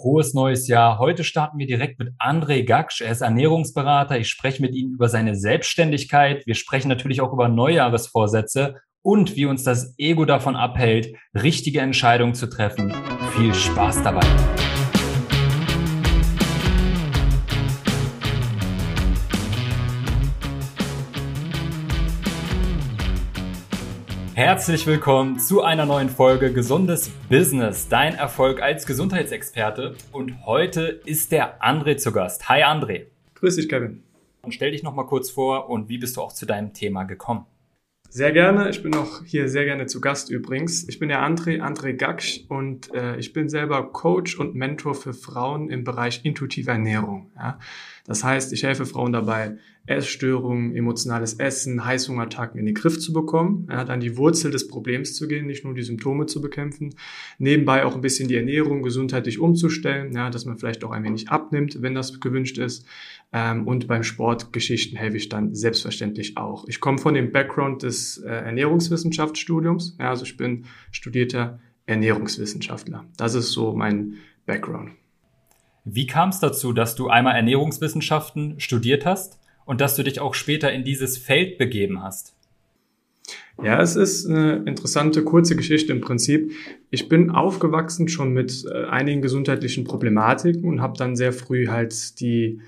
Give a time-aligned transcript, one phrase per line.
[0.00, 1.00] Frohes neues Jahr.
[1.00, 3.00] Heute starten wir direkt mit André Gaksch.
[3.00, 4.16] Er ist Ernährungsberater.
[4.16, 6.46] Ich spreche mit ihm über seine Selbstständigkeit.
[6.46, 12.34] Wir sprechen natürlich auch über Neujahresvorsätze und wie uns das Ego davon abhält, richtige Entscheidungen
[12.34, 12.94] zu treffen.
[13.36, 14.67] Viel Spaß dabei.
[24.38, 29.96] Herzlich willkommen zu einer neuen Folge Gesundes Business, dein Erfolg als Gesundheitsexperte.
[30.12, 32.48] Und heute ist der André zu Gast.
[32.48, 33.06] Hi André.
[33.34, 34.04] Grüß dich, Kevin.
[34.42, 37.46] Und stell dich nochmal kurz vor und wie bist du auch zu deinem Thema gekommen?
[38.10, 38.70] Sehr gerne.
[38.70, 40.88] Ich bin auch hier sehr gerne zu Gast übrigens.
[40.88, 45.12] Ich bin der André, André Gaksch und äh, ich bin selber Coach und Mentor für
[45.12, 47.30] Frauen im Bereich intuitive Ernährung.
[47.36, 47.58] Ja.
[48.06, 53.68] Das heißt, ich helfe Frauen dabei, Essstörungen, emotionales Essen, Heißhungerattacken in den Griff zu bekommen,
[53.70, 56.94] ja, dann die Wurzel des Problems zu gehen, nicht nur die Symptome zu bekämpfen,
[57.38, 61.28] nebenbei auch ein bisschen die Ernährung gesundheitlich umzustellen, ja, dass man vielleicht auch ein wenig
[61.28, 62.86] abnimmt, wenn das gewünscht ist.
[63.32, 66.66] Ähm, und beim Sportgeschichten helfe ich dann selbstverständlich auch.
[66.66, 73.04] Ich komme von dem Background des äh, Ernährungswissenschaftsstudiums, ja, also ich bin studierter Ernährungswissenschaftler.
[73.16, 74.14] Das ist so mein
[74.46, 74.92] Background.
[75.84, 80.34] Wie kam es dazu, dass du einmal Ernährungswissenschaften studiert hast und dass du dich auch
[80.34, 82.34] später in dieses Feld begeben hast?
[83.62, 86.52] Ja, es ist eine interessante, kurze Geschichte im Prinzip.
[86.90, 92.20] Ich bin aufgewachsen schon mit äh, einigen gesundheitlichen Problematiken und habe dann sehr früh halt
[92.20, 92.60] die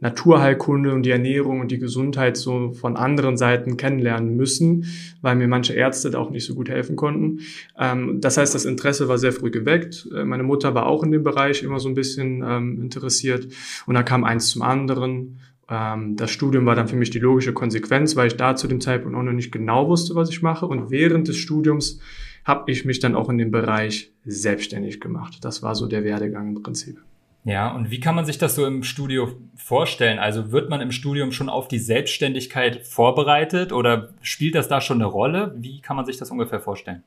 [0.00, 4.86] Naturheilkunde und die Ernährung und die Gesundheit so von anderen Seiten kennenlernen müssen,
[5.22, 7.40] weil mir manche Ärzte da auch nicht so gut helfen konnten.
[7.78, 10.08] Ähm, das heißt, das Interesse war sehr früh geweckt.
[10.14, 13.48] Äh, meine Mutter war auch in dem Bereich immer so ein bisschen ähm, interessiert
[13.86, 15.40] und da kam eins zum anderen.
[15.68, 18.80] Ähm, das Studium war dann für mich die logische Konsequenz, weil ich da zu dem
[18.80, 20.66] Zeitpunkt auch noch nicht genau wusste, was ich mache.
[20.66, 22.00] Und während des Studiums
[22.44, 25.38] habe ich mich dann auch in dem Bereich selbstständig gemacht.
[25.42, 26.98] Das war so der Werdegang im Prinzip.
[27.44, 30.18] Ja, und wie kann man sich das so im Studio vorstellen?
[30.18, 34.98] Also wird man im Studium schon auf die Selbstständigkeit vorbereitet oder spielt das da schon
[34.98, 35.54] eine Rolle?
[35.56, 37.02] Wie kann man sich das ungefähr vorstellen?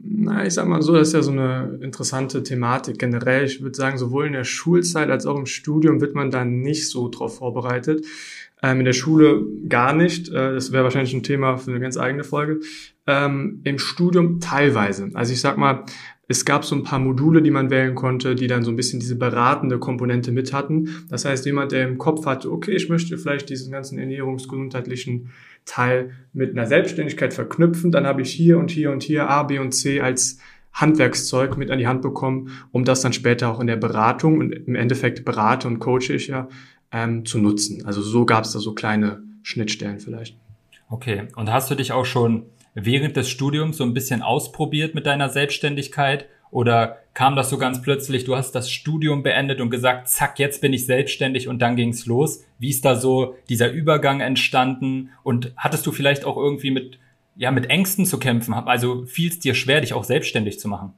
[0.00, 3.44] Na, ich sag mal so, das ist ja so eine interessante Thematik generell.
[3.44, 6.88] Ich würde sagen, sowohl in der Schulzeit als auch im Studium wird man da nicht
[6.88, 8.06] so drauf vorbereitet.
[8.62, 10.28] Ähm, in der Schule gar nicht.
[10.28, 12.60] Äh, das wäre wahrscheinlich ein Thema für eine ganz eigene Folge.
[13.08, 15.10] Ähm, Im Studium teilweise.
[15.14, 15.84] Also ich sag mal,
[16.30, 19.00] es gab so ein paar Module, die man wählen konnte, die dann so ein bisschen
[19.00, 21.06] diese beratende Komponente mit hatten.
[21.08, 25.30] Das heißt, jemand, der im Kopf hatte, okay, ich möchte vielleicht diesen ganzen ernährungsgesundheitlichen
[25.64, 29.58] Teil mit einer Selbstständigkeit verknüpfen, dann habe ich hier und hier und hier A, B
[29.58, 30.38] und C als
[30.74, 34.52] Handwerkszeug mit an die Hand bekommen, um das dann später auch in der Beratung und
[34.52, 36.48] im Endeffekt berate und coache ich ja
[36.92, 37.86] ähm, zu nutzen.
[37.86, 40.36] Also so gab es da so kleine Schnittstellen vielleicht.
[40.90, 42.44] Okay, und hast du dich auch schon
[42.84, 46.26] während des Studiums so ein bisschen ausprobiert mit deiner Selbstständigkeit?
[46.50, 50.62] Oder kam das so ganz plötzlich, du hast das Studium beendet und gesagt, zack, jetzt
[50.62, 52.44] bin ich selbstständig und dann ging's los?
[52.58, 55.10] Wie ist da so dieser Übergang entstanden?
[55.22, 56.98] Und hattest du vielleicht auch irgendwie mit,
[57.36, 58.54] ja, mit Ängsten zu kämpfen?
[58.54, 60.94] Also fiel es dir schwer, dich auch selbstständig zu machen?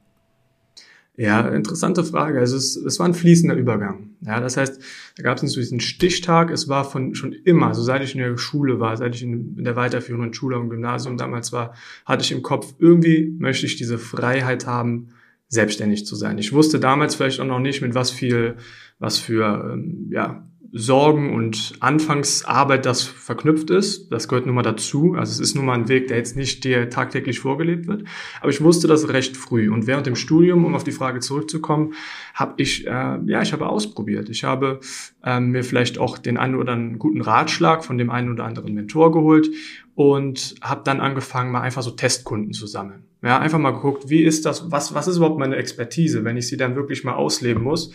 [1.17, 2.39] Ja, interessante Frage.
[2.39, 4.11] Also es, es war ein fließender Übergang.
[4.21, 4.81] Ja, das heißt,
[5.17, 6.49] da gab es nicht so diesen Stichtag.
[6.51, 9.57] Es war von schon immer, also seit ich in der Schule war, seit ich in,
[9.57, 13.75] in der weiterführenden Schule und Gymnasium damals war, hatte ich im Kopf, irgendwie möchte ich
[13.75, 15.09] diese Freiheit haben,
[15.49, 16.37] selbstständig zu sein.
[16.37, 18.55] Ich wusste damals vielleicht auch noch nicht, mit was viel,
[18.99, 24.09] was für ähm, ja, Sorgen und Anfangsarbeit das verknüpft ist.
[24.09, 25.15] Das gehört nun mal dazu.
[25.15, 28.05] Also es ist nun mal ein Weg, der jetzt nicht dir tagtäglich vorgelebt wird.
[28.39, 29.69] Aber ich wusste das recht früh.
[29.69, 31.93] Und während dem Studium, um auf die Frage zurückzukommen,
[32.33, 34.29] habe ich, äh, ja, ich habe ausprobiert.
[34.29, 34.79] Ich habe
[35.25, 38.73] äh, mir vielleicht auch den einen oder anderen guten Ratschlag von dem einen oder anderen
[38.73, 39.49] Mentor geholt
[39.95, 43.03] und habe dann angefangen, mal einfach so Testkunden zu sammeln.
[43.21, 46.47] Ja, einfach mal geguckt, wie ist das, was, was ist überhaupt meine Expertise, wenn ich
[46.47, 47.93] sie dann wirklich mal ausleben muss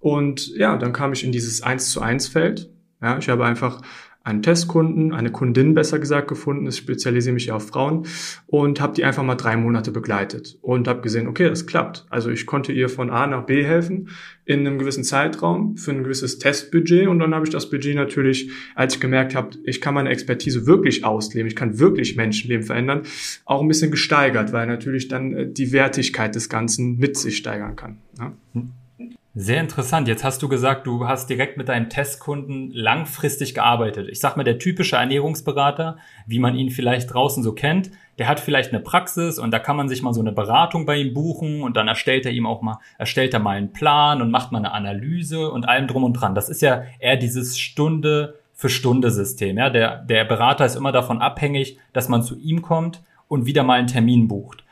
[0.00, 2.70] und ja, dann kam ich in dieses 1 zu 1 Feld.
[3.00, 3.80] Ja, ich habe einfach
[4.28, 8.06] einen Testkunden, eine Kundin besser gesagt gefunden, ich spezialisiere mich ja auf Frauen
[8.46, 12.06] und habe die einfach mal drei Monate begleitet und habe gesehen, okay, das klappt.
[12.10, 14.10] Also ich konnte ihr von A nach B helfen
[14.44, 18.50] in einem gewissen Zeitraum für ein gewisses Testbudget und dann habe ich das Budget natürlich,
[18.74, 23.02] als ich gemerkt habe, ich kann meine Expertise wirklich ausleben, ich kann wirklich Menschenleben verändern,
[23.46, 27.76] auch ein bisschen gesteigert, weil natürlich dann äh, die Wertigkeit des Ganzen mit sich steigern
[27.76, 27.98] kann.
[28.18, 28.32] Ja.
[29.40, 30.08] Sehr interessant.
[30.08, 34.08] Jetzt hast du gesagt, du hast direkt mit deinen Testkunden langfristig gearbeitet.
[34.10, 35.96] Ich sag mal, der typische Ernährungsberater,
[36.26, 39.76] wie man ihn vielleicht draußen so kennt, der hat vielleicht eine Praxis und da kann
[39.76, 42.62] man sich mal so eine Beratung bei ihm buchen und dann erstellt er ihm auch
[42.62, 46.14] mal, erstellt er mal einen Plan und macht mal eine Analyse und allem drum und
[46.14, 46.34] dran.
[46.34, 49.56] Das ist ja eher dieses Stunde für Stunde System.
[49.56, 53.62] Ja, der, der Berater ist immer davon abhängig, dass man zu ihm kommt und wieder
[53.62, 54.64] mal einen Termin bucht.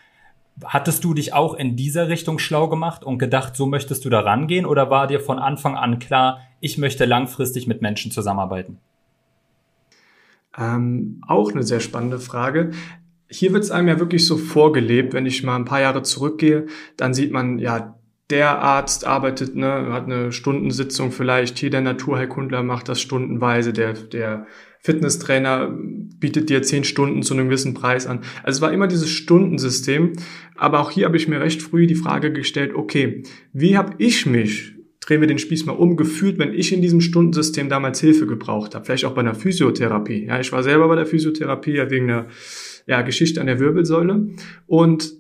[0.65, 4.21] Hattest du dich auch in dieser Richtung schlau gemacht und gedacht, so möchtest du da
[4.21, 4.65] rangehen?
[4.65, 8.79] Oder war dir von Anfang an klar, ich möchte langfristig mit Menschen zusammenarbeiten?
[10.59, 12.71] Ähm, auch eine sehr spannende Frage.
[13.29, 16.67] Hier wird es einem ja wirklich so vorgelebt, wenn ich mal ein paar Jahre zurückgehe,
[16.97, 17.97] dann sieht man, ja,
[18.31, 23.93] der Arzt arbeitet, ne, hat eine Stundensitzung vielleicht, hier der Naturheilkundler macht das stundenweise, der,
[23.93, 24.47] der
[24.87, 25.77] Fitnesstrainer
[26.21, 28.21] bietet dir zehn Stunden zu einem gewissen Preis an.
[28.45, 30.13] Also es war immer dieses Stundensystem,
[30.55, 34.27] aber auch hier habe ich mir recht früh die Frage gestellt, okay, wie habe ich
[34.27, 38.27] mich, drehen wir den Spieß mal um, gefühlt, wenn ich in diesem Stundensystem damals Hilfe
[38.27, 40.27] gebraucht habe, vielleicht auch bei einer Physiotherapie.
[40.27, 42.27] Ja, ich war selber bei der Physiotherapie ja wegen einer
[42.87, 44.29] ja, Geschichte an der Wirbelsäule
[44.67, 45.13] und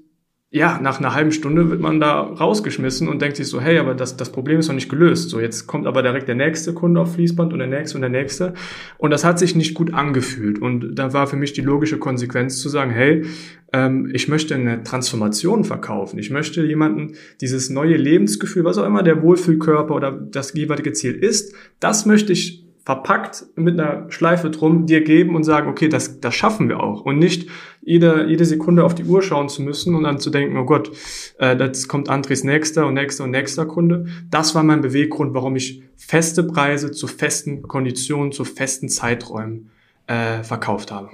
[0.56, 3.94] ja, nach einer halben Stunde wird man da rausgeschmissen und denkt sich so, hey, aber
[3.94, 5.28] das, das Problem ist noch nicht gelöst.
[5.28, 8.08] So, jetzt kommt aber direkt der nächste Kunde auf Fließband und der nächste und der
[8.08, 8.54] nächste.
[8.96, 10.58] Und das hat sich nicht gut angefühlt.
[10.58, 13.26] Und da war für mich die logische Konsequenz zu sagen, hey,
[13.74, 16.18] ähm, ich möchte eine Transformation verkaufen.
[16.18, 21.12] Ich möchte jemanden dieses neue Lebensgefühl, was auch immer der Wohlfühlkörper oder das jeweilige Ziel
[21.12, 26.20] ist, das möchte ich verpackt mit einer Schleife drum dir geben und sagen, okay, das,
[26.20, 27.00] das schaffen wir auch.
[27.00, 27.50] Und nicht
[27.82, 30.92] jede, jede Sekunde auf die Uhr schauen zu müssen und dann zu denken, oh Gott,
[31.38, 34.06] äh, kommt Andres nächster und nächster und nächster Kunde.
[34.30, 39.72] Das war mein Beweggrund, warum ich feste Preise zu festen Konditionen, zu festen Zeiträumen
[40.06, 41.10] äh, verkauft habe.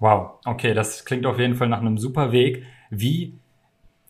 [0.00, 2.64] Wow, okay, das klingt auf jeden Fall nach einem super Weg.
[2.90, 3.32] Wie,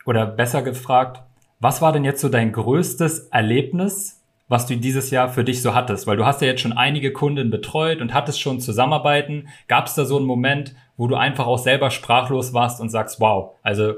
[0.05, 1.23] oder besser gefragt,
[1.61, 4.24] was war denn jetzt so dein größtes Erlebnis
[4.55, 6.07] was du dieses Jahr für dich so hattest?
[6.07, 9.49] Weil du hast ja jetzt schon einige Kunden betreut und hattest schon Zusammenarbeiten.
[9.67, 13.19] Gab es da so einen Moment, wo du einfach auch selber sprachlos warst und sagst,
[13.19, 13.95] wow, also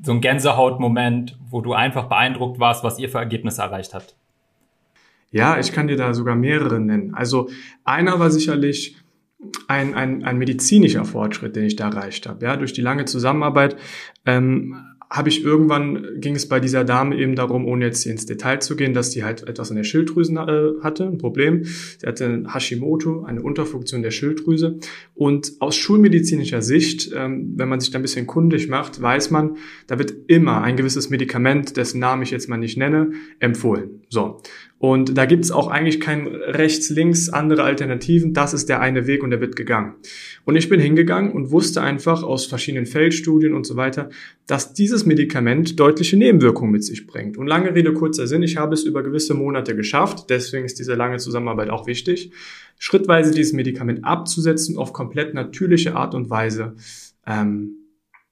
[0.00, 4.14] so ein Gänsehautmoment, wo du einfach beeindruckt warst, was ihr für Ergebnisse erreicht habt?
[5.32, 7.16] Ja, ich kann dir da sogar mehrere nennen.
[7.16, 7.50] Also
[7.82, 8.98] einer war sicherlich
[9.66, 12.44] ein, ein, ein medizinischer Fortschritt, den ich da erreicht habe.
[12.44, 13.76] Ja, durch die lange Zusammenarbeit
[14.26, 18.60] ähm, habe ich irgendwann, ging es bei dieser Dame eben darum, ohne jetzt ins Detail
[18.60, 21.64] zu gehen, dass die halt etwas an der Schilddrüse äh, hatte, ein Problem.
[21.64, 24.78] Sie hatte Hashimoto, eine Unterfunktion der Schilddrüse.
[25.14, 29.56] Und aus schulmedizinischer Sicht, ähm, wenn man sich da ein bisschen kundig macht, weiß man,
[29.86, 34.02] da wird immer ein gewisses Medikament, dessen Namen ich jetzt mal nicht nenne, empfohlen.
[34.10, 34.42] So.
[34.80, 38.32] Und da gibt's auch eigentlich kein rechts, links, andere Alternativen.
[38.32, 39.94] Das ist der eine Weg und der wird gegangen.
[40.44, 44.08] Und ich bin hingegangen und wusste einfach aus verschiedenen Feldstudien und so weiter,
[44.46, 47.36] dass dieses Medikament deutliche Nebenwirkungen mit sich bringt.
[47.36, 50.30] Und lange Rede, kurzer Sinn, ich habe es über gewisse Monate geschafft.
[50.30, 52.30] Deswegen ist diese lange Zusammenarbeit auch wichtig.
[52.78, 56.76] Schrittweise dieses Medikament abzusetzen auf komplett natürliche Art und Weise.
[57.26, 57.78] Ähm,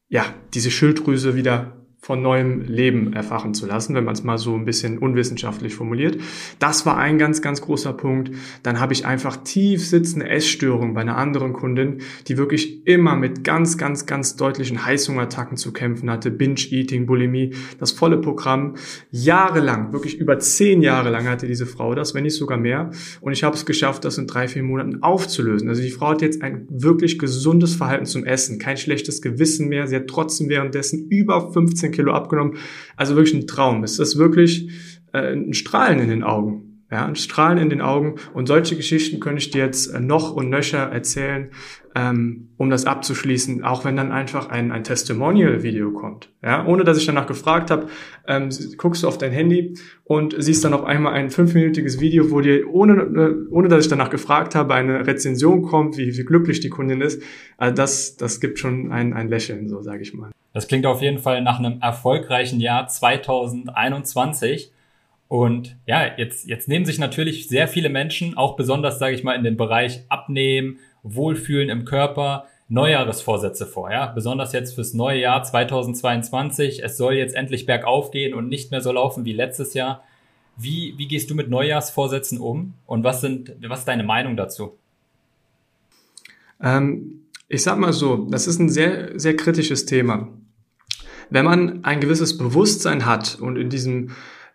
[0.09, 4.55] ja, diese Schilddrüse wieder von neuem Leben erfachen zu lassen, wenn man es mal so
[4.55, 6.19] ein bisschen unwissenschaftlich formuliert.
[6.61, 8.31] Das war ein ganz, ganz großer Punkt.
[8.63, 13.43] Dann habe ich einfach tief sitzende Essstörungen bei einer anderen Kundin, die wirklich immer mit
[13.43, 16.31] ganz, ganz, ganz deutlichen Heißhungerattacken zu kämpfen hatte.
[16.31, 18.77] Binge-Eating, Bulimie, das volle Programm.
[19.11, 22.93] Jahrelang, wirklich über zehn Jahre lang hatte diese Frau das, wenn nicht sogar mehr.
[23.21, 25.69] Und ich habe es geschafft, das in drei, vier Monaten aufzulösen.
[25.69, 29.89] Also die Frau hat jetzt ein wirklich gesundes Verhalten zum Essen, kein schlechtes Gewissen mehr.
[29.89, 32.59] Sie hat trotzdem währenddessen über 15 Kilo abgenommen.
[32.97, 33.83] Also wirklich ein Traum.
[33.83, 34.71] Es ist wirklich
[35.13, 36.67] äh, ein Strahlen in den Augen.
[36.89, 38.15] Ja, ein Strahlen in den Augen.
[38.33, 41.51] Und solche Geschichten könnte ich dir jetzt äh, noch und nöcher erzählen,
[41.97, 46.31] ähm, um das abzuschließen, auch wenn dann einfach ein, ein Testimonial-Video kommt.
[46.45, 47.89] Ja, ohne dass ich danach gefragt habe,
[48.29, 52.41] ähm, guckst du auf dein Handy und siehst dann auf einmal ein fünfminütiges Video, wo
[52.41, 56.61] dir, ohne, äh, ohne dass ich danach gefragt habe, eine Rezension kommt, wie, wie glücklich
[56.61, 57.21] die Kundin ist.
[57.57, 60.31] Also das, das gibt schon ein, ein Lächeln, so sage ich mal.
[60.57, 64.73] Das klingt auf jeden Fall nach einem erfolgreichen Jahr 2021.
[65.29, 69.35] Und ja, jetzt, jetzt nehmen sich natürlich sehr viele Menschen, auch besonders, sage ich mal,
[69.35, 73.93] in dem Bereich Abnehmen, Wohlfühlen im Körper, Neujahresvorsätze vor.
[73.93, 74.07] Ja?
[74.07, 76.83] Besonders jetzt fürs neue Jahr 2022.
[76.83, 80.05] Es soll jetzt endlich bergauf gehen und nicht mehr so laufen wie letztes Jahr.
[80.57, 84.79] Wie, wie gehst du mit Neujahrsvorsätzen um und was, sind, was ist deine Meinung dazu?
[86.63, 90.31] Ähm, ich sag mal so, das ist ein sehr, sehr kritisches Thema
[91.31, 94.11] wenn man ein gewisses Bewusstsein hat und in diesem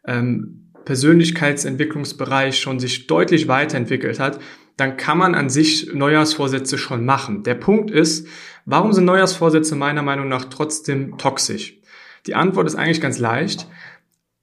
[0.05, 4.39] ähm, Persönlichkeitsentwicklungsbereich schon sich deutlich weiterentwickelt hat,
[4.77, 7.43] dann kann man an sich Neujahrsvorsätze schon machen.
[7.43, 8.27] Der Punkt ist,
[8.65, 11.77] warum sind Neujahrsvorsätze meiner Meinung nach trotzdem toxisch?
[12.25, 13.67] Die Antwort ist eigentlich ganz leicht.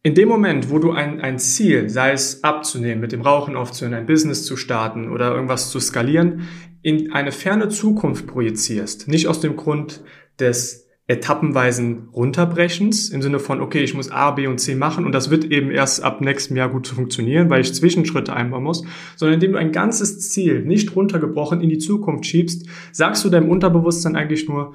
[0.03, 3.95] In dem Moment, wo du ein, ein Ziel, sei es abzunehmen, mit dem Rauchen aufzuhören,
[3.95, 6.49] ein Business zu starten oder irgendwas zu skalieren,
[6.83, 10.03] in eine ferne Zukunft projizierst, nicht aus dem Grund
[10.39, 15.13] des etappenweisen Runterbrechens im Sinne von, okay, ich muss A, B und C machen und
[15.13, 18.85] das wird eben erst ab nächstem Jahr gut funktionieren, weil ich Zwischenschritte einbauen muss,
[19.17, 23.49] sondern indem du ein ganzes Ziel nicht runtergebrochen in die Zukunft schiebst, sagst du deinem
[23.49, 24.75] Unterbewusstsein eigentlich nur,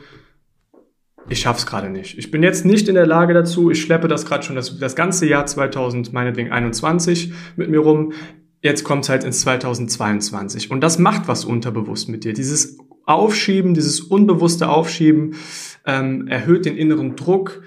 [1.30, 2.18] ich schaff's gerade nicht.
[2.18, 3.72] Ich bin jetzt nicht in der Lage dazu.
[3.72, 8.12] Ich schleppe das gerade schon das, das ganze Jahr 2000, meinetwegen 21 mit mir rum.
[8.62, 10.72] Jetzt kommt's halt ins 2022.
[10.72, 12.34] Und das macht was unterbewusst mit dir.
[12.34, 15.36] Dieses Aufschieben, dieses unbewusste Aufschieben
[15.86, 17.62] ähm, erhöht den inneren Druck,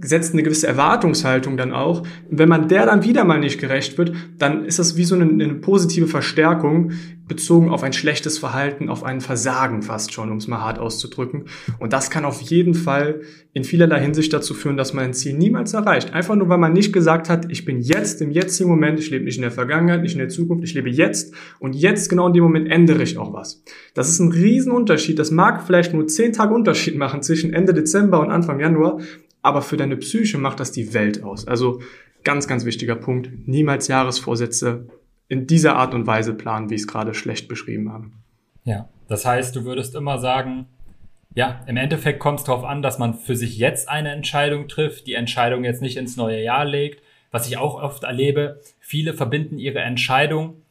[0.00, 2.06] setzt eine gewisse Erwartungshaltung dann auch.
[2.30, 5.24] wenn man der dann wieder mal nicht gerecht wird, dann ist das wie so eine,
[5.24, 6.92] eine, positive Verstärkung
[7.28, 11.44] bezogen auf ein schlechtes Verhalten, auf ein Versagen fast schon, um es mal hart auszudrücken.
[11.78, 13.20] Und das kann auf jeden Fall
[13.52, 16.14] in vielerlei Hinsicht dazu führen, dass man ein Ziel niemals erreicht.
[16.14, 19.24] Einfach nur, weil man nicht gesagt hat, ich bin jetzt im jetzigen Moment, ich lebe
[19.26, 22.32] nicht in der Vergangenheit, nicht in der Zukunft, ich lebe jetzt und jetzt genau in
[22.32, 23.62] dem Moment ändere ich auch was.
[23.94, 25.18] Das ist ein Riesenunterschied.
[25.18, 28.98] Das mag vielleicht nur zehn Tage Unterschied machen zwischen Ende Dezember und Anfang Januar,
[29.42, 31.46] aber für deine Psyche macht das die Welt aus.
[31.46, 31.80] Also
[32.24, 33.30] ganz, ganz wichtiger Punkt.
[33.46, 34.86] Niemals Jahresvorsätze
[35.28, 38.10] in dieser Art und Weise planen, wie ich es gerade schlecht beschrieben habe.
[38.64, 40.66] Ja, das heißt, du würdest immer sagen,
[41.34, 45.06] ja, im Endeffekt kommt es darauf an, dass man für sich jetzt eine Entscheidung trifft,
[45.06, 47.02] die Entscheidung jetzt nicht ins neue Jahr legt.
[47.30, 50.62] Was ich auch oft erlebe, viele verbinden ihre Entscheidung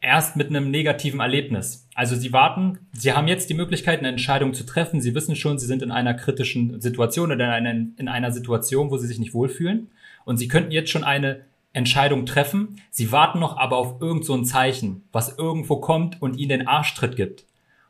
[0.00, 1.88] erst mit einem negativen Erlebnis.
[1.94, 5.00] Also sie warten, sie haben jetzt die Möglichkeit, eine Entscheidung zu treffen.
[5.00, 8.90] Sie wissen schon, sie sind in einer kritischen Situation oder in einer, in einer Situation,
[8.90, 9.90] wo sie sich nicht wohlfühlen.
[10.24, 12.80] Und sie könnten jetzt schon eine Entscheidung treffen.
[12.90, 16.68] Sie warten noch aber auf irgend so ein Zeichen, was irgendwo kommt und ihnen den
[16.68, 17.44] Arschtritt gibt.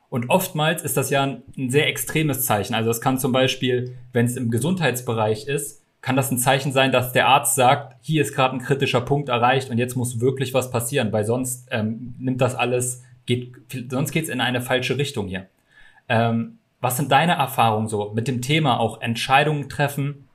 [0.08, 2.74] Und oftmals ist das ja ein, ein sehr extremes Zeichen.
[2.74, 6.92] Also es kann zum Beispiel, wenn es im Gesundheitsbereich ist, kann das ein Zeichen sein,
[6.92, 10.54] dass der Arzt sagt, hier ist gerade ein kritischer Punkt erreicht und jetzt muss wirklich
[10.54, 13.52] was passieren, weil sonst ähm, nimmt das alles, geht,
[13.90, 15.48] sonst geht es in eine falsche Richtung hier.
[16.08, 20.28] Ähm, was sind deine Erfahrungen so mit dem Thema auch Entscheidungen treffen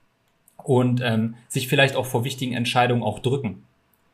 [0.58, 3.64] und ähm, sich vielleicht auch vor wichtigen Entscheidungen auch drücken,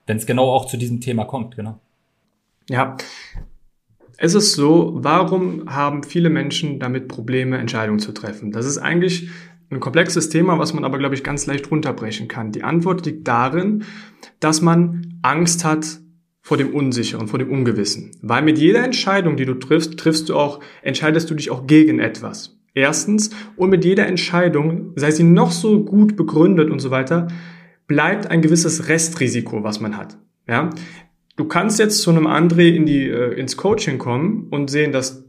[0.05, 1.79] wenn es genau auch zu diesem Thema kommt, genau?
[2.69, 2.97] Ja,
[4.17, 8.51] es ist so, warum haben viele Menschen damit Probleme, Entscheidungen zu treffen?
[8.51, 9.31] Das ist eigentlich
[9.69, 12.51] ein komplexes Thema, was man aber, glaube ich, ganz leicht runterbrechen kann.
[12.51, 13.83] Die Antwort liegt darin,
[14.39, 15.99] dass man Angst hat
[16.41, 18.11] vor dem Unsicheren, vor dem Ungewissen.
[18.21, 21.99] Weil mit jeder Entscheidung, die du triffst, triffst du auch, entscheidest du dich auch gegen
[21.99, 22.57] etwas.
[22.73, 23.31] Erstens.
[23.55, 27.27] Und mit jeder Entscheidung, sei sie noch so gut begründet und so weiter,
[27.87, 30.17] bleibt ein gewisses Restrisiko, was man hat.
[30.47, 30.69] Ja?
[31.35, 35.26] Du kannst jetzt zu einem André in die, äh, ins Coaching kommen und sehen, dass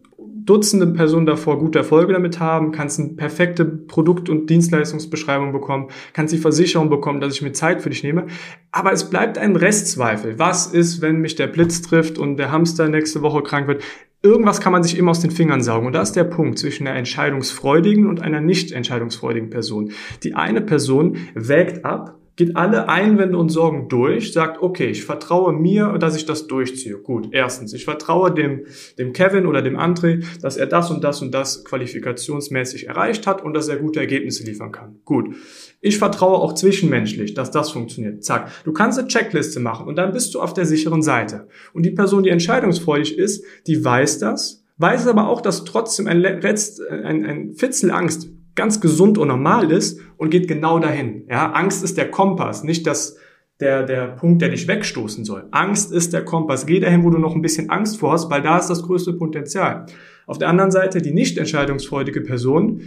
[0.48, 6.32] Dutzende Personen davor gute Erfolge damit haben, kannst eine perfekte Produkt- und Dienstleistungsbeschreibung bekommen, kannst
[6.32, 8.28] die Versicherung bekommen, dass ich mir Zeit für dich nehme.
[8.72, 10.38] Aber es bleibt ein Restzweifel.
[10.38, 13.82] Was ist, wenn mich der Blitz trifft und der Hamster nächste Woche krank wird?
[14.22, 15.86] Irgendwas kann man sich immer aus den Fingern saugen.
[15.86, 19.92] Und da ist der Punkt zwischen einer entscheidungsfreudigen und einer nicht entscheidungsfreudigen Person.
[20.22, 25.52] Die eine Person wägt ab, geht alle Einwände und Sorgen durch, sagt, okay, ich vertraue
[25.52, 26.96] mir, dass ich das durchziehe.
[26.98, 28.64] Gut, erstens, ich vertraue dem,
[28.96, 33.42] dem Kevin oder dem André, dass er das und das und das qualifikationsmäßig erreicht hat
[33.42, 35.00] und dass er gute Ergebnisse liefern kann.
[35.04, 35.34] Gut.
[35.80, 38.22] Ich vertraue auch zwischenmenschlich, dass das funktioniert.
[38.22, 38.52] Zack.
[38.64, 41.48] Du kannst eine Checkliste machen und dann bist du auf der sicheren Seite.
[41.72, 46.24] Und die Person, die entscheidungsfreudig ist, die weiß das, weiß aber auch, dass trotzdem ein,
[46.24, 51.24] ein, ein Fitzel Angst ganz gesund und normal ist und geht genau dahin.
[51.30, 53.16] Ja, Angst ist der Kompass, nicht das,
[53.60, 55.46] der, der Punkt, der dich wegstoßen soll.
[55.52, 56.66] Angst ist der Kompass.
[56.66, 59.14] Geh dahin, wo du noch ein bisschen Angst vor hast, weil da ist das größte
[59.14, 59.86] Potenzial.
[60.26, 62.82] Auf der anderen Seite die nicht entscheidungsfreudige Person,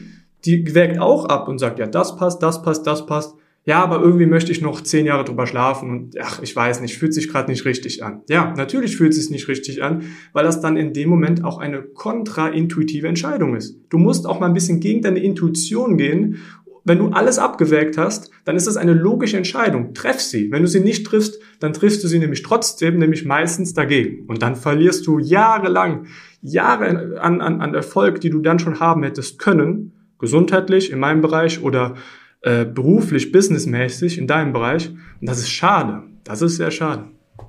[0.45, 4.01] die wägt auch ab und sagt, ja, das passt, das passt, das passt ja, aber
[4.01, 7.29] irgendwie möchte ich noch zehn Jahre drüber schlafen und ach, ich weiß nicht, fühlt sich
[7.29, 8.21] gerade nicht richtig an.
[8.27, 10.03] Ja, natürlich fühlt es sich nicht richtig an,
[10.33, 13.79] weil das dann in dem Moment auch eine kontraintuitive Entscheidung ist.
[13.89, 16.37] Du musst auch mal ein bisschen gegen deine Intuition gehen.
[16.83, 19.93] Wenn du alles abgewägt hast, dann ist das eine logische Entscheidung.
[19.93, 20.49] Treff sie.
[20.49, 24.25] Wenn du sie nicht triffst, dann triffst du sie nämlich trotzdem, nämlich meistens dagegen.
[24.25, 26.07] Und dann verlierst du jahrelang,
[26.41, 31.21] Jahre an, an, an Erfolg, die du dann schon haben hättest können, gesundheitlich in meinem
[31.21, 31.93] Bereich oder
[32.41, 34.89] äh, beruflich, businessmäßig in deinem Bereich.
[34.89, 36.03] Und das ist schade.
[36.23, 37.05] Das ist sehr schade.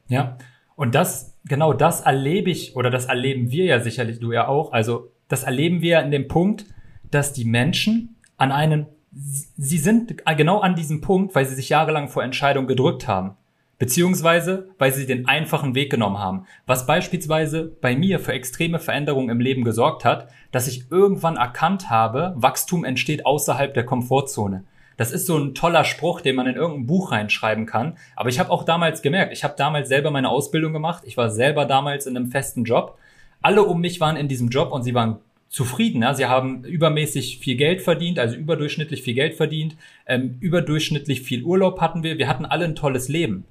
[0.08, 0.36] Ja.
[0.76, 4.72] Und das, genau das erlebe ich oder das erleben wir ja sicherlich, du ja auch.
[4.72, 6.66] Also das erleben wir in dem Punkt,
[7.10, 12.08] dass die Menschen an einen, sie sind genau an diesem Punkt, weil sie sich jahrelang
[12.08, 13.36] vor Entscheidungen gedrückt haben.
[13.78, 16.46] Beziehungsweise, weil sie den einfachen Weg genommen haben.
[16.66, 21.90] Was beispielsweise bei mir für extreme Veränderungen im Leben gesorgt hat, dass ich irgendwann erkannt
[21.90, 24.64] habe, Wachstum entsteht außerhalb der Komfortzone.
[24.96, 27.96] Das ist so ein toller Spruch, den man in irgendein Buch reinschreiben kann.
[28.16, 31.02] Aber ich habe auch damals gemerkt, ich habe damals selber meine Ausbildung gemacht.
[31.06, 32.98] Ich war selber damals in einem festen Job.
[33.40, 35.18] Alle um mich waren in diesem Job und sie waren
[35.48, 36.02] zufrieden.
[36.02, 36.14] Ja?
[36.14, 39.76] Sie haben übermäßig viel Geld verdient, also überdurchschnittlich viel Geld verdient.
[40.06, 42.18] Ähm, überdurchschnittlich viel Urlaub hatten wir.
[42.18, 43.44] Wir hatten alle ein tolles Leben.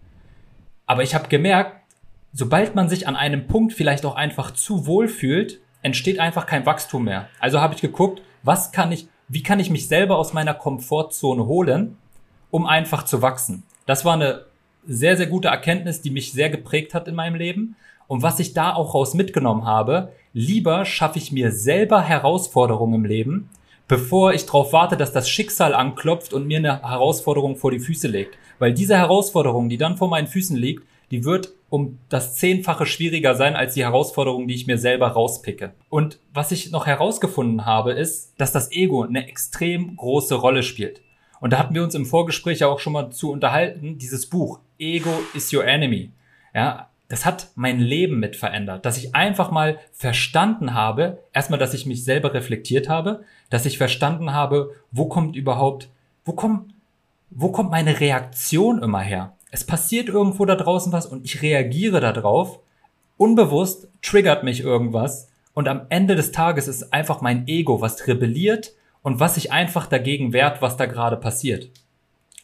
[0.86, 1.78] Aber ich habe gemerkt,
[2.34, 6.66] sobald man sich an einem Punkt vielleicht auch einfach zu wohl fühlt, entsteht einfach kein
[6.66, 7.30] Wachstum mehr.
[7.40, 11.46] Also habe ich geguckt, was kann ich wie kann ich mich selber aus meiner Komfortzone
[11.46, 11.98] holen,
[12.50, 13.64] um einfach zu wachsen.
[13.86, 14.42] Das war eine
[14.86, 17.78] sehr, sehr gute Erkenntnis, die mich sehr geprägt hat in meinem Leben.
[18.08, 23.06] Und was ich da auch raus mitgenommen habe, lieber schaffe ich mir selber Herausforderungen im
[23.06, 23.50] Leben,
[23.88, 28.10] bevor ich darauf warte, dass das Schicksal anklopft und mir eine Herausforderung vor die Füße
[28.10, 28.38] legt.
[28.60, 33.36] Weil diese Herausforderung, die dann vor meinen Füßen liegt, die wird um das Zehnfache schwieriger
[33.36, 35.72] sein als die Herausforderung, die ich mir selber rauspicke.
[35.90, 41.02] Und was ich noch herausgefunden habe, ist, dass das Ego eine extrem große Rolle spielt.
[41.40, 45.12] Und da hatten wir uns im Vorgespräch auch schon mal zu unterhalten, dieses Buch, Ego
[45.34, 46.12] is your enemy.
[46.54, 51.74] Ja, das hat mein Leben mit verändert, dass ich einfach mal verstanden habe, erstmal, dass
[51.74, 55.90] ich mich selber reflektiert habe, dass ich verstanden habe, wo kommt überhaupt,
[56.26, 56.74] wo kommt,
[57.30, 59.34] wo kommt meine Reaktion immer her?
[59.52, 62.60] Es passiert irgendwo da draußen was und ich reagiere darauf.
[63.18, 68.74] Unbewusst triggert mich irgendwas und am Ende des Tages ist einfach mein Ego, was rebelliert
[69.04, 71.70] und was sich einfach dagegen wehrt, was da gerade passiert.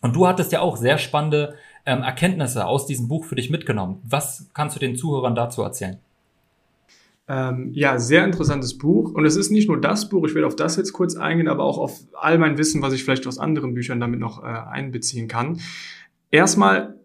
[0.02, 4.02] Und du hattest ja auch sehr spannende ähm, Erkenntnisse aus diesem Buch für dich mitgenommen.
[4.04, 5.98] Was kannst du den Zuhörern dazu erzählen?
[7.30, 9.14] Ähm, ja, sehr interessantes Buch.
[9.14, 11.64] Und es ist nicht nur das Buch, ich will auf das jetzt kurz eingehen, aber
[11.64, 15.28] auch auf all mein Wissen, was ich vielleicht aus anderen Büchern damit noch äh, einbeziehen
[15.28, 15.60] kann.
[16.32, 16.97] Erstmal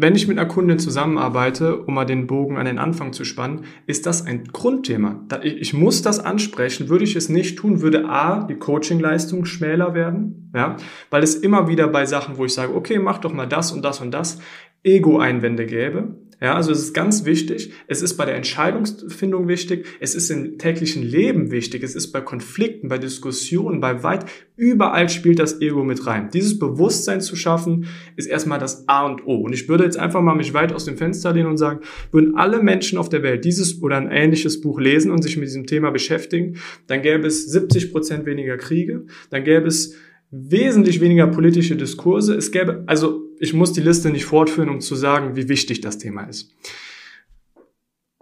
[0.00, 3.64] wenn ich mit einer Kundin zusammenarbeite, um mal den Bogen an den Anfang zu spannen,
[3.86, 5.26] ist das ein Grundthema.
[5.42, 6.88] Ich muss das ansprechen.
[6.88, 10.76] Würde ich es nicht tun, würde A, die Coachingleistung schmäler werden, ja,
[11.10, 13.84] weil es immer wieder bei Sachen, wo ich sage, okay, mach doch mal das und
[13.84, 14.38] das und das,
[14.84, 16.14] Ego-Einwände gäbe.
[16.40, 17.72] Ja, also es ist ganz wichtig.
[17.88, 19.86] Es ist bei der Entscheidungsfindung wichtig.
[19.98, 21.82] Es ist im täglichen Leben wichtig.
[21.82, 24.26] Es ist bei Konflikten, bei Diskussionen, bei Weit.
[24.54, 26.30] Überall spielt das Ego mit rein.
[26.32, 29.34] Dieses Bewusstsein zu schaffen, ist erstmal das A und O.
[29.38, 31.80] Und ich würde jetzt einfach mal mich weit aus dem Fenster lehnen und sagen,
[32.12, 35.48] würden alle Menschen auf der Welt dieses oder ein ähnliches Buch lesen und sich mit
[35.48, 39.06] diesem Thema beschäftigen, dann gäbe es 70 Prozent weniger Kriege.
[39.30, 39.96] Dann gäbe es
[40.30, 42.34] wesentlich weniger politische Diskurse.
[42.34, 45.98] Es gäbe, also ich muss die Liste nicht fortführen, um zu sagen, wie wichtig das
[45.98, 46.54] Thema ist.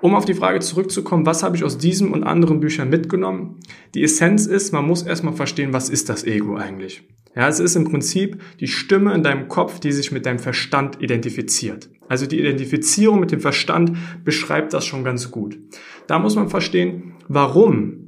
[0.00, 3.60] Um auf die Frage zurückzukommen, was habe ich aus diesem und anderen Büchern mitgenommen?
[3.94, 7.02] Die Essenz ist, man muss erstmal verstehen, was ist das Ego eigentlich?
[7.34, 11.02] Ja, es ist im Prinzip die Stimme in deinem Kopf, die sich mit deinem Verstand
[11.02, 11.90] identifiziert.
[12.08, 13.92] Also die Identifizierung mit dem Verstand
[14.24, 15.58] beschreibt das schon ganz gut.
[16.06, 18.05] Da muss man verstehen, warum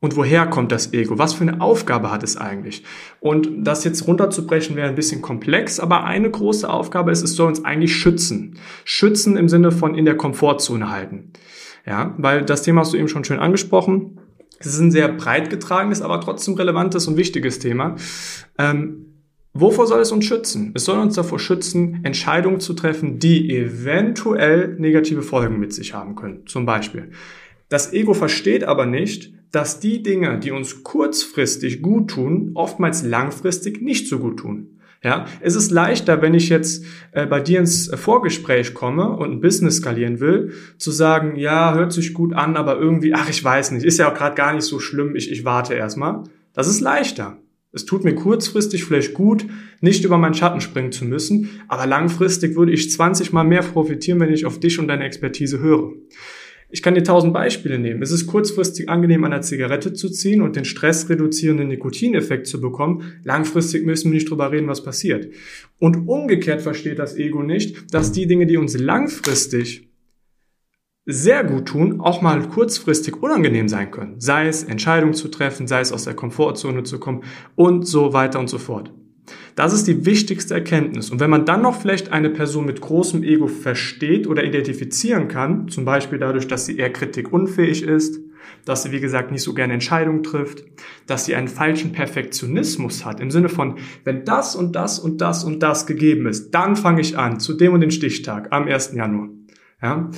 [0.00, 1.18] und woher kommt das Ego?
[1.18, 2.84] Was für eine Aufgabe hat es eigentlich?
[3.20, 7.48] Und das jetzt runterzubrechen wäre ein bisschen komplex, aber eine große Aufgabe ist, es soll
[7.48, 8.58] uns eigentlich schützen.
[8.84, 11.32] Schützen im Sinne von in der Komfortzone halten.
[11.86, 14.18] Ja, weil das Thema hast du eben schon schön angesprochen.
[14.58, 17.96] Es ist ein sehr breit getragenes, aber trotzdem relevantes und wichtiges Thema.
[18.58, 19.06] Ähm,
[19.52, 20.70] Wovor soll es uns schützen?
[20.76, 26.14] Es soll uns davor schützen, Entscheidungen zu treffen, die eventuell negative Folgen mit sich haben
[26.14, 26.46] können.
[26.46, 27.10] Zum Beispiel.
[27.68, 33.80] Das Ego versteht aber nicht, dass die Dinge, die uns kurzfristig gut tun, oftmals langfristig
[33.82, 34.80] nicht so gut tun.
[35.02, 39.40] Ja, es ist leichter, wenn ich jetzt äh, bei dir ins Vorgespräch komme und ein
[39.40, 43.70] Business skalieren will, zu sagen, ja, hört sich gut an, aber irgendwie, ach, ich weiß
[43.70, 46.24] nicht, ist ja auch gerade gar nicht so schlimm, ich, ich warte erstmal.
[46.52, 47.38] Das ist leichter.
[47.72, 49.46] Es tut mir kurzfristig vielleicht gut,
[49.80, 54.20] nicht über meinen Schatten springen zu müssen, aber langfristig würde ich 20 mal mehr profitieren,
[54.20, 55.92] wenn ich auf dich und deine Expertise höre.
[56.72, 58.02] Ich kann dir tausend Beispiele nehmen.
[58.02, 63.20] Es ist kurzfristig angenehm, an der Zigarette zu ziehen und den stressreduzierenden Nikotineffekt zu bekommen.
[63.24, 65.32] Langfristig müssen wir nicht drüber reden, was passiert.
[65.78, 69.88] Und umgekehrt versteht das Ego nicht, dass die Dinge, die uns langfristig
[71.06, 74.20] sehr gut tun, auch mal kurzfristig unangenehm sein können.
[74.20, 77.24] Sei es Entscheidungen zu treffen, sei es aus der Komfortzone zu kommen
[77.56, 78.92] und so weiter und so fort.
[79.60, 81.10] Das ist die wichtigste Erkenntnis.
[81.10, 85.68] Und wenn man dann noch vielleicht eine Person mit großem Ego versteht oder identifizieren kann,
[85.68, 88.20] zum Beispiel dadurch, dass sie eher kritikunfähig ist,
[88.64, 90.64] dass sie, wie gesagt, nicht so gerne Entscheidungen trifft,
[91.06, 95.44] dass sie einen falschen Perfektionismus hat, im Sinne von, wenn das und das und das
[95.44, 98.94] und das gegeben ist, dann fange ich an, zu dem und den Stichtag, am 1.
[98.94, 99.28] Januar.
[99.82, 100.10] Ja?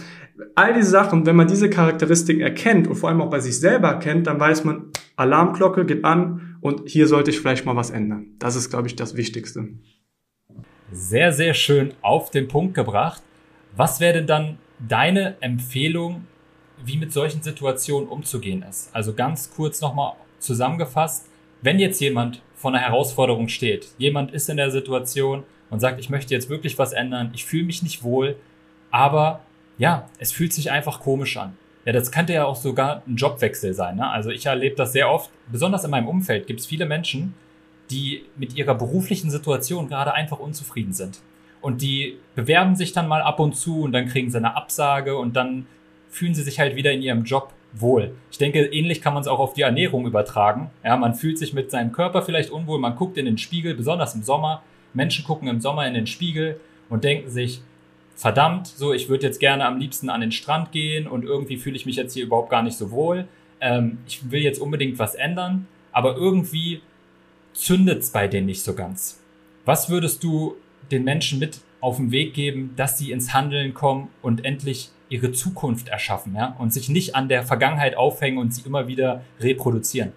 [0.55, 3.89] All diese Sachen, wenn man diese Charakteristiken erkennt und vor allem auch bei sich selber
[3.89, 8.37] erkennt, dann weiß man, Alarmglocke geht an und hier sollte ich vielleicht mal was ändern.
[8.39, 9.69] Das ist, glaube ich, das Wichtigste.
[10.93, 13.21] Sehr, sehr schön auf den Punkt gebracht.
[13.77, 16.27] Was wäre denn dann deine Empfehlung,
[16.85, 18.95] wie mit solchen Situationen umzugehen ist?
[18.95, 21.27] Also ganz kurz nochmal zusammengefasst,
[21.63, 26.11] wenn jetzt jemand vor einer Herausforderung steht, jemand ist in der Situation und sagt, ich
[26.11, 28.37] möchte jetzt wirklich was ändern, ich fühle mich nicht wohl,
[28.93, 29.41] aber
[29.79, 31.57] ja, es fühlt sich einfach komisch an.
[31.85, 33.97] Ja, das könnte ja auch sogar ein Jobwechsel sein.
[33.97, 34.09] Ne?
[34.09, 37.35] Also ich erlebe das sehr oft, besonders in meinem Umfeld gibt es viele Menschen,
[37.91, 41.21] die mit ihrer beruflichen Situation gerade einfach unzufrieden sind.
[41.61, 45.17] Und die bewerben sich dann mal ab und zu und dann kriegen sie eine Absage
[45.17, 45.67] und dann
[46.09, 48.13] fühlen sie sich halt wieder in ihrem Job wohl.
[48.31, 50.71] Ich denke, ähnlich kann man es auch auf die Ernährung übertragen.
[50.85, 54.15] Ja, man fühlt sich mit seinem Körper vielleicht unwohl, man guckt in den Spiegel, besonders
[54.15, 54.63] im Sommer.
[54.95, 57.63] Menschen gucken im Sommer in den Spiegel und denken sich,
[58.15, 61.77] verdammt, so, ich würde jetzt gerne am liebsten an den Strand gehen und irgendwie fühle
[61.77, 63.27] ich mich jetzt hier überhaupt gar nicht so wohl.
[63.61, 66.83] Ähm, ich will jetzt unbedingt was ändern, aber irgendwie
[67.53, 69.21] zündet es bei denen nicht so ganz.
[69.65, 70.57] Was würdest du
[70.91, 75.33] den Menschen mit auf den Weg geben, dass sie ins Handeln kommen und endlich ihre
[75.33, 80.13] Zukunft erschaffen, ja, und sich nicht an der Vergangenheit aufhängen und sie immer wieder reproduzieren?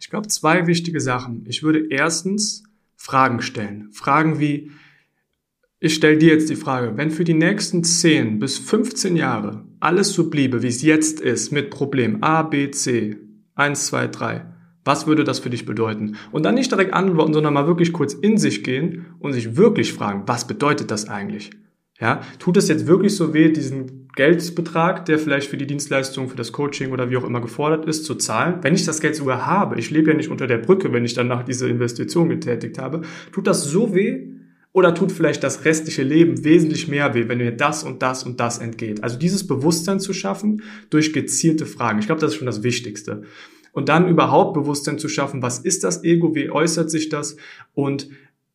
[0.00, 1.44] Ich glaube, zwei wichtige Sachen.
[1.48, 2.64] Ich würde erstens
[2.96, 3.90] Fragen stellen.
[3.92, 4.70] Fragen wie,
[5.84, 10.14] ich stelle dir jetzt die Frage, wenn für die nächsten 10 bis 15 Jahre alles
[10.14, 13.18] so bliebe, wie es jetzt ist, mit Problem A, B, C,
[13.54, 14.46] 1, 2, 3,
[14.86, 16.16] was würde das für dich bedeuten?
[16.32, 19.92] Und dann nicht direkt antworten, sondern mal wirklich kurz in sich gehen und sich wirklich
[19.92, 21.50] fragen, was bedeutet das eigentlich?
[22.00, 26.36] Ja, tut es jetzt wirklich so weh, diesen Geldbetrag, der vielleicht für die Dienstleistung, für
[26.36, 28.60] das Coaching oder wie auch immer gefordert ist, zu zahlen?
[28.62, 31.12] Wenn ich das Geld sogar habe, ich lebe ja nicht unter der Brücke, wenn ich
[31.12, 34.33] danach diese Investition getätigt habe, tut das so weh,
[34.74, 38.40] oder tut vielleicht das restliche Leben wesentlich mehr weh, wenn mir das und das und
[38.40, 39.02] das entgeht?
[39.02, 42.00] Also dieses Bewusstsein zu schaffen durch gezielte Fragen.
[42.00, 43.22] Ich glaube, das ist schon das Wichtigste
[43.72, 47.36] und dann überhaupt Bewusstsein zu schaffen, was ist das Ego, wie äußert sich das
[47.74, 48.08] und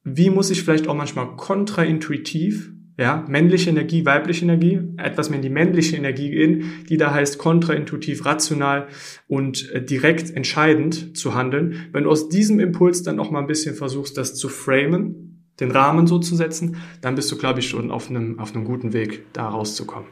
[0.03, 5.43] wie muss ich vielleicht auch manchmal kontraintuitiv, ja, männliche Energie, weibliche Energie, etwas mehr in
[5.43, 8.88] die männliche Energie gehen, die da heißt kontraintuitiv, rational
[9.27, 11.88] und äh, direkt entscheidend zu handeln.
[11.93, 15.28] Wenn du aus diesem Impuls dann auch mal ein bisschen versuchst, das zu framen,
[15.60, 18.65] den Rahmen so zu setzen, dann bist du, glaube ich, schon auf einem, auf einem
[18.65, 20.08] guten Weg, da rauszukommen.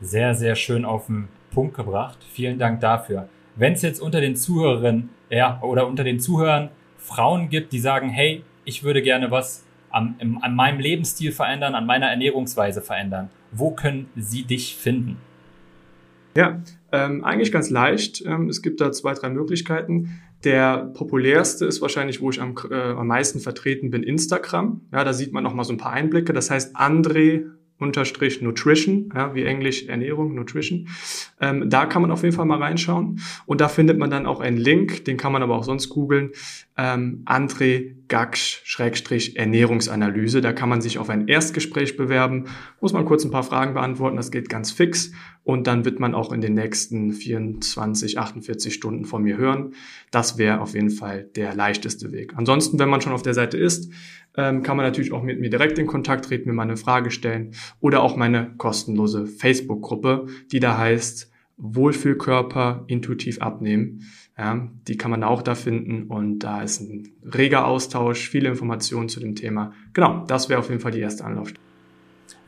[0.00, 2.18] Sehr, sehr schön auf den Punkt gebracht.
[2.32, 7.48] Vielen Dank dafür wenn es jetzt unter den Zuhörern ja, oder unter den Zuhörern Frauen
[7.48, 11.86] gibt, die sagen, hey, ich würde gerne was am, im, an meinem Lebensstil verändern, an
[11.86, 15.18] meiner Ernährungsweise verändern, wo können sie dich finden?
[16.36, 18.24] Ja, ähm, eigentlich ganz leicht.
[18.26, 20.20] Ähm, es gibt da zwei, drei Möglichkeiten.
[20.44, 24.82] Der populärste ist wahrscheinlich, wo ich am, äh, am meisten vertreten bin, Instagram.
[24.92, 26.32] Ja, da sieht man noch mal so ein paar Einblicke.
[26.32, 27.46] Das heißt André
[27.78, 30.88] unterstrich Nutrition, ja, wie Englisch Ernährung, Nutrition.
[31.40, 33.20] Ähm, da kann man auf jeden Fall mal reinschauen.
[33.46, 36.30] Und da findet man dann auch einen Link, den kann man aber auch sonst googeln.
[36.76, 40.40] Ähm, André Gaksch Schrägstrich Ernährungsanalyse.
[40.40, 42.46] Da kann man sich auf ein Erstgespräch bewerben,
[42.80, 45.12] muss man kurz ein paar Fragen beantworten, das geht ganz fix.
[45.44, 49.74] Und dann wird man auch in den nächsten 24, 48 Stunden von mir hören.
[50.10, 52.32] Das wäre auf jeden Fall der leichteste Weg.
[52.36, 53.90] Ansonsten, wenn man schon auf der Seite ist,
[54.36, 57.10] ähm, kann man natürlich auch mit mir direkt in Kontakt treten, mir mal eine Frage
[57.10, 64.02] stellen oder auch meine kostenlose Facebook-Gruppe, die da heißt Wohlfühlkörper intuitiv abnehmen.
[64.36, 69.08] Ja, die kann man auch da finden und da ist ein reger Austausch, viele Informationen
[69.08, 69.72] zu dem Thema.
[69.92, 71.62] Genau, das wäre auf jeden Fall die erste Anlaufstelle.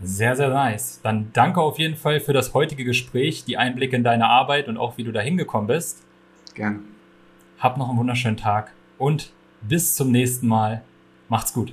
[0.00, 1.00] Sehr, sehr nice.
[1.02, 4.76] Dann danke auf jeden Fall für das heutige Gespräch, die Einblicke in deine Arbeit und
[4.78, 6.02] auch wie du da hingekommen bist.
[6.54, 6.80] Gerne.
[7.58, 10.82] Hab noch einen wunderschönen Tag und bis zum nächsten Mal.
[11.28, 11.72] Macht's gut.